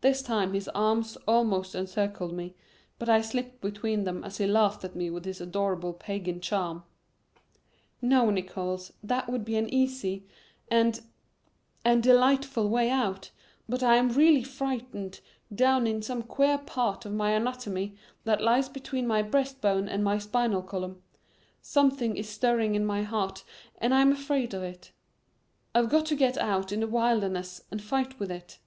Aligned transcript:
This 0.00 0.22
time 0.22 0.54
his 0.54 0.68
arms 0.68 1.18
almost 1.26 1.74
encircled 1.74 2.32
me, 2.32 2.54
but 3.00 3.08
I 3.08 3.20
slipped 3.20 3.60
between 3.60 4.04
them 4.04 4.22
as 4.24 4.38
he 4.38 4.46
laughed 4.46 4.82
at 4.84 4.94
me 4.94 5.10
with 5.10 5.24
his 5.24 5.40
adorable 5.42 5.92
pagan 5.92 6.40
charm. 6.40 6.84
"No, 8.00 8.30
Nickols, 8.30 8.92
that 9.02 9.28
would 9.28 9.44
be 9.44 9.56
an 9.56 9.68
easy 9.74 10.24
and 10.70 11.00
and 11.84 12.02
delightful 12.02 12.70
way 12.70 12.88
out, 12.90 13.30
but 13.68 13.82
I 13.82 13.96
am 13.96 14.10
really 14.10 14.44
frightened 14.44 15.20
down 15.52 15.86
in 15.86 16.00
some 16.00 16.22
queer 16.22 16.56
part 16.56 17.04
of 17.04 17.12
my 17.12 17.32
anatomy 17.32 17.96
that 18.24 18.40
lies 18.40 18.68
between 18.70 19.06
my 19.06 19.20
breast 19.20 19.60
bone 19.60 19.86
and 19.88 20.02
my 20.02 20.16
spinal 20.16 20.62
column. 20.62 21.02
Something 21.60 22.16
is 22.16 22.28
stirring 22.28 22.74
in 22.76 22.86
my 22.86 23.02
heart 23.02 23.42
and 23.78 23.92
I'm 23.92 24.12
afraid 24.12 24.54
of 24.54 24.62
it. 24.62 24.92
I've 25.74 25.90
got 25.90 26.06
to 26.06 26.14
get 26.16 26.38
out 26.38 26.70
in 26.72 26.84
a 26.84 26.86
wilderness 26.86 27.62
and 27.72 27.82
fight 27.82 28.18
with 28.20 28.30
it." 28.30 28.60